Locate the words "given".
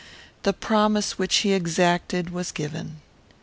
2.51-3.01